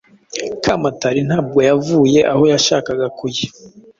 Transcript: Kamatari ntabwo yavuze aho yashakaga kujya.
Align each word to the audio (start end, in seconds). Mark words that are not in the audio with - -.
Kamatari 0.63 1.21
ntabwo 1.29 1.59
yavuze 1.69 2.19
aho 2.31 2.43
yashakaga 2.53 3.07
kujya. 3.19 3.47